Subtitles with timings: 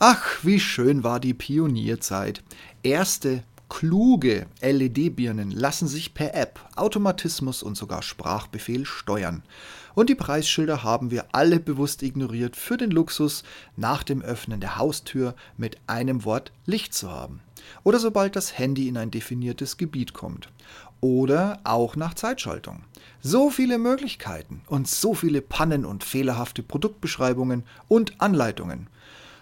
[0.00, 2.44] Ach, wie schön war die Pionierzeit.
[2.84, 9.42] Erste kluge LED-Birnen lassen sich per App, Automatismus und sogar Sprachbefehl steuern.
[9.96, 13.42] Und die Preisschilder haben wir alle bewusst ignoriert für den Luxus,
[13.76, 17.40] nach dem Öffnen der Haustür mit einem Wort Licht zu haben.
[17.82, 20.48] Oder sobald das Handy in ein definiertes Gebiet kommt.
[21.00, 22.84] Oder auch nach Zeitschaltung.
[23.20, 28.86] So viele Möglichkeiten und so viele Pannen und fehlerhafte Produktbeschreibungen und Anleitungen.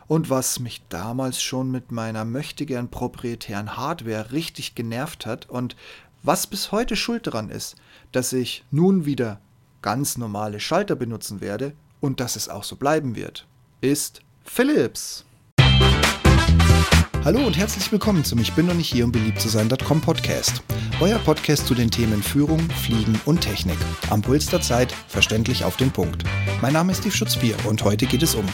[0.09, 5.75] Und was mich damals schon mit meiner möchtegern proprietären Hardware richtig genervt hat und
[6.23, 7.75] was bis heute schuld daran ist,
[8.13, 9.41] dass ich nun wieder
[9.83, 13.47] ganz normale Schalter benutzen werde und dass es auch so bleiben wird,
[13.81, 15.25] ist Philips.
[17.25, 20.63] Hallo und herzlich willkommen zum Ich bin noch nicht hier, um beliebt zu sein.com Podcast.
[21.01, 23.79] Euer Podcast zu den Themen Führung, Fliegen und Technik.
[24.11, 26.23] Am Puls der Zeit, verständlich auf den Punkt.
[26.63, 28.47] Mein Name ist Steve Schutzbier und heute geht es um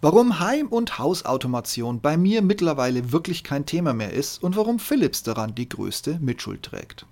[0.00, 5.24] Warum Heim- und Hausautomation bei mir mittlerweile wirklich kein Thema mehr ist und warum Philips
[5.24, 7.04] daran die größte Mitschuld trägt.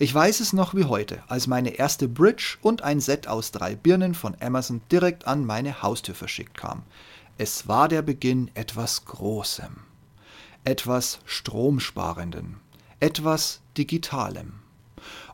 [0.00, 3.76] Ich weiß es noch wie heute, als meine erste Bridge und ein Set aus drei
[3.76, 6.82] Birnen von Amazon direkt an meine Haustür verschickt kam.
[7.38, 9.76] Es war der Beginn etwas Großem,
[10.64, 12.56] etwas Stromsparendem,
[12.98, 14.63] etwas Digitalem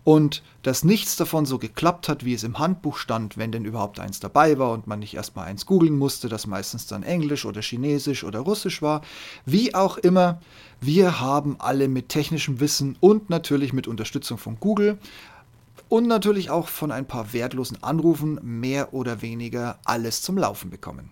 [0.04, 4.00] und dass nichts davon so geklappt hat, wie es im Handbuch stand, wenn denn überhaupt
[4.00, 7.60] eins dabei war und man nicht erstmal eins googeln musste, das meistens dann Englisch oder
[7.60, 9.02] Chinesisch oder Russisch war.
[9.44, 10.40] Wie auch immer,
[10.80, 14.98] wir haben alle mit technischem Wissen und natürlich mit Unterstützung von Google
[15.88, 21.10] und natürlich auch von ein paar wertlosen Anrufen mehr oder weniger alles zum Laufen bekommen.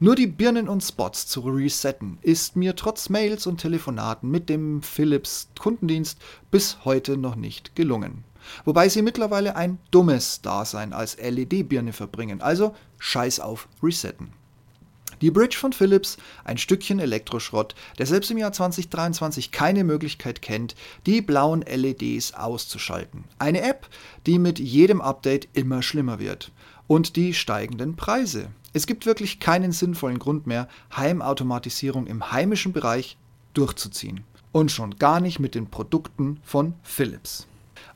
[0.00, 4.82] Nur die Birnen und Spots zu resetten ist mir trotz Mails und Telefonaten mit dem
[4.82, 6.18] Philips Kundendienst
[6.50, 8.24] bis heute noch nicht gelungen.
[8.64, 14.32] Wobei sie mittlerweile ein dummes Dasein als LED-Birne verbringen, also scheiß auf Resetten.
[15.22, 20.74] Die Bridge von Philips, ein Stückchen Elektroschrott, der selbst im Jahr 2023 keine Möglichkeit kennt,
[21.06, 23.22] die blauen LEDs auszuschalten.
[23.38, 23.88] Eine App,
[24.26, 26.50] die mit jedem Update immer schlimmer wird.
[26.88, 28.48] Und die steigenden Preise.
[28.72, 33.18] Es gibt wirklich keinen sinnvollen Grund mehr, Heimautomatisierung im heimischen Bereich
[33.54, 34.24] durchzuziehen.
[34.50, 37.46] Und schon gar nicht mit den Produkten von Philips.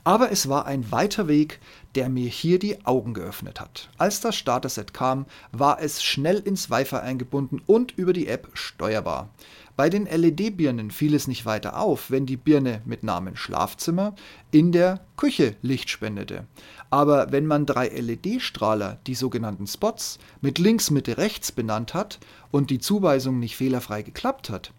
[0.05, 1.61] Aber es war ein weiter Weg,
[1.95, 3.89] der mir hier die Augen geöffnet hat.
[3.99, 9.31] Als das Starter-Set kam, war es schnell ins Wi-Fi eingebunden und über die App steuerbar.
[9.77, 14.15] Bei den LED-Birnen fiel es nicht weiter auf, wenn die Birne mit Namen Schlafzimmer
[14.51, 16.47] in der Küche Licht spendete.
[16.89, 22.19] Aber wenn man drei LED-Strahler, die sogenannten Spots, mit links, Mitte, rechts benannt hat
[22.51, 24.73] und die Zuweisung nicht fehlerfrei geklappt hat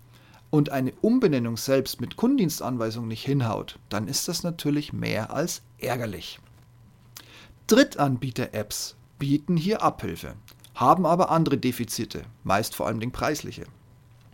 [0.49, 6.39] und eine Umbenennung selbst mit Kundendienstanweisung nicht hinhaut, dann ist das natürlich mehr als ärgerlich.
[7.67, 10.35] Drittanbieter-Apps bieten hier Abhilfe,
[10.75, 13.65] haben aber andere Defizite, meist vor allem preisliche.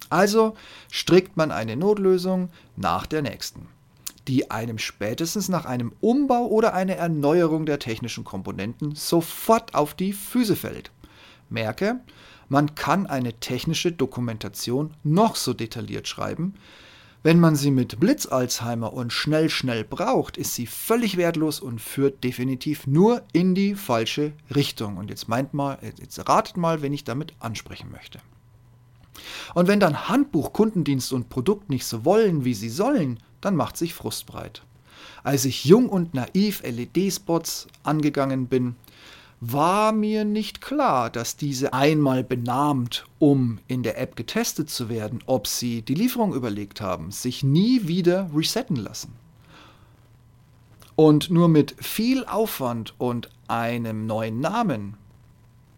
[0.09, 0.55] Also
[0.91, 3.67] strickt man eine Notlösung nach der nächsten
[4.27, 10.13] die einem spätestens nach einem Umbau oder einer Erneuerung der technischen Komponenten sofort auf die
[10.13, 10.91] Füße fällt.
[11.49, 11.99] Merke,
[12.49, 16.55] man kann eine technische Dokumentation noch so detailliert schreiben,
[17.25, 22.21] wenn man sie mit Blitz-Alzheimer und schnell, schnell braucht, ist sie völlig wertlos und führt
[22.21, 24.97] definitiv nur in die falsche Richtung.
[24.97, 28.19] Und jetzt meint mal, jetzt ratet mal, wen ich damit ansprechen möchte.
[29.53, 33.77] Und wenn dann Handbuch, Kundendienst und Produkt nicht so wollen, wie sie sollen, dann macht
[33.77, 34.63] sich Frust breit.
[35.23, 38.75] Als ich jung und naiv LED-Spots angegangen bin,
[39.45, 45.19] war mir nicht klar, dass diese einmal benahmt, um in der App getestet zu werden,
[45.25, 49.11] ob sie die Lieferung überlegt haben, sich nie wieder resetten lassen.
[50.95, 54.95] Und nur mit viel Aufwand und einem neuen Namen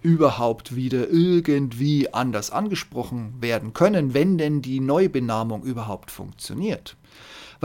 [0.04, 6.96] überhaupt wieder irgendwie anders angesprochen werden können, wenn denn die Neubenamung überhaupt funktioniert.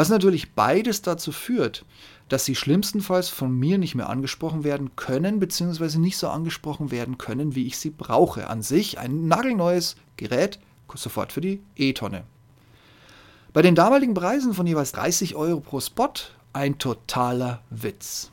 [0.01, 1.85] Was natürlich beides dazu führt,
[2.31, 7.19] dass sie schlimmstenfalls von mir nicht mehr angesprochen werden können, beziehungsweise nicht so angesprochen werden
[7.19, 8.49] können, wie ich sie brauche.
[8.49, 10.59] An sich ein nagelneues Gerät,
[10.95, 12.25] sofort für die E-Tonne.
[13.53, 16.15] Bei den damaligen Preisen von jeweils 30 Euro pro Spot
[16.55, 18.31] ein totaler Witz.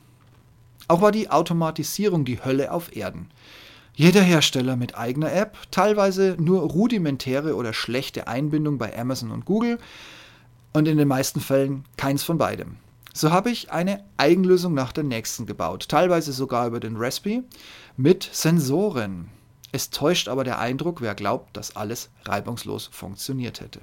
[0.88, 3.30] Auch war die Automatisierung die Hölle auf Erden.
[3.94, 9.80] Jeder Hersteller mit eigener App, teilweise nur rudimentäre oder schlechte Einbindung bei Amazon und Google,
[10.74, 12.78] und in den meisten Fällen keins von beidem.
[13.14, 17.44] So habe ich eine Eigenlösung nach der nächsten gebaut, teilweise sogar über den Raspberry
[17.96, 19.30] mit Sensoren.
[19.72, 23.82] Es täuscht aber der Eindruck, wer glaubt, dass alles reibungslos funktioniert hätte.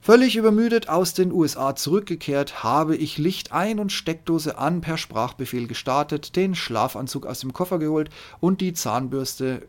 [0.00, 5.66] Völlig übermüdet aus den USA zurückgekehrt, habe ich Licht ein und Steckdose an per Sprachbefehl
[5.66, 9.66] gestartet, den Schlafanzug aus dem Koffer geholt und die Zahnbürste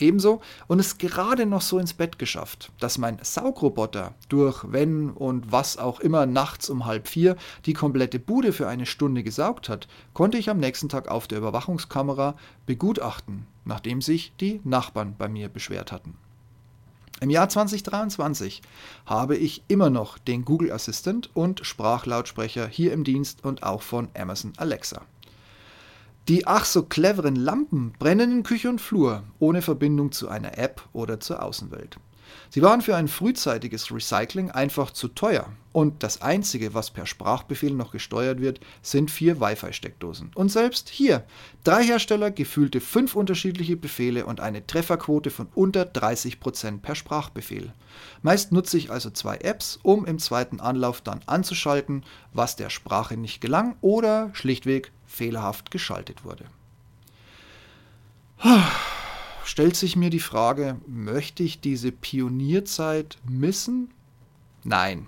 [0.00, 5.52] ebenso und es gerade noch so ins Bett geschafft, dass mein Saugroboter durch wenn und
[5.52, 7.36] was auch immer nachts um halb vier
[7.66, 11.38] die komplette Bude für eine Stunde gesaugt hat, konnte ich am nächsten Tag auf der
[11.38, 12.34] Überwachungskamera
[12.66, 16.16] begutachten, nachdem sich die Nachbarn bei mir beschwert hatten.
[17.20, 18.62] Im Jahr 2023
[19.04, 24.08] habe ich immer noch den Google Assistant und Sprachlautsprecher hier im Dienst und auch von
[24.14, 25.02] Amazon Alexa.
[26.30, 30.80] Die ach so cleveren Lampen brennen in Küche und Flur, ohne Verbindung zu einer App
[30.92, 31.96] oder zur Außenwelt.
[32.50, 37.72] Sie waren für ein frühzeitiges Recycling einfach zu teuer und das Einzige, was per Sprachbefehl
[37.72, 40.30] noch gesteuert wird, sind vier Wi-Fi-Steckdosen.
[40.36, 41.24] Und selbst hier,
[41.64, 47.72] drei Hersteller, gefühlte fünf unterschiedliche Befehle und eine Trefferquote von unter 30% per Sprachbefehl.
[48.22, 53.16] Meist nutze ich also zwei Apps, um im zweiten Anlauf dann anzuschalten, was der Sprache
[53.16, 56.46] nicht gelang oder schlichtweg fehlerhaft geschaltet wurde
[59.44, 63.90] stellt sich mir die Frage, möchte ich diese Pionierzeit missen?
[64.62, 65.06] Nein.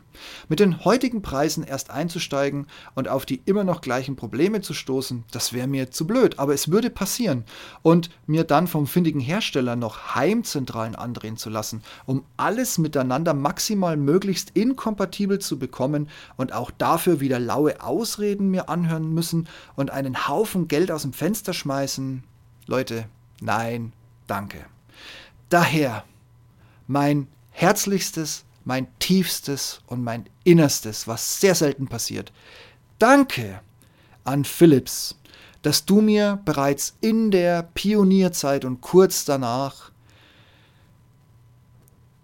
[0.49, 5.25] Mit den heutigen Preisen erst einzusteigen und auf die immer noch gleichen Probleme zu stoßen,
[5.31, 7.45] das wäre mir zu blöd, aber es würde passieren.
[7.83, 13.97] Und mir dann vom findigen Hersteller noch Heimzentralen andrehen zu lassen, um alles miteinander maximal
[13.97, 20.29] möglichst inkompatibel zu bekommen und auch dafür wieder laue Ausreden mir anhören müssen und einen
[20.29, 22.25] Haufen Geld aus dem Fenster schmeißen.
[22.67, 23.07] Leute,
[23.41, 23.93] nein,
[24.27, 24.65] Danke.
[25.49, 26.05] Daher
[26.87, 32.32] mein herzlichstes, mein tiefstes und mein innerstes, was sehr selten passiert.
[32.99, 33.61] Danke
[34.25, 35.17] an Philips,
[35.62, 39.93] dass du mir bereits in der Pionierzeit und kurz danach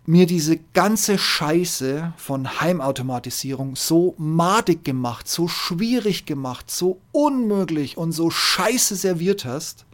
[0.08, 8.12] mir diese ganze Scheiße von Heimautomatisierung so madig gemacht, so schwierig gemacht, so unmöglich und
[8.12, 9.84] so scheiße serviert hast,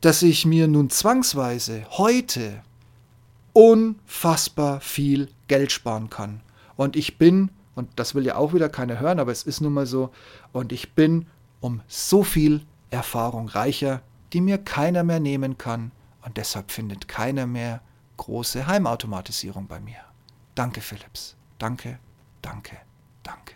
[0.00, 2.62] dass ich mir nun zwangsweise heute
[3.56, 6.42] unfassbar viel Geld sparen kann.
[6.76, 9.72] Und ich bin, und das will ja auch wieder keiner hören, aber es ist nun
[9.72, 10.10] mal so,
[10.52, 11.26] und ich bin
[11.60, 14.02] um so viel Erfahrung reicher,
[14.34, 15.90] die mir keiner mehr nehmen kann.
[16.22, 17.80] Und deshalb findet keiner mehr
[18.18, 20.00] große Heimautomatisierung bei mir.
[20.54, 21.34] Danke, Philips.
[21.58, 21.98] Danke,
[22.42, 22.76] danke,
[23.22, 23.55] danke.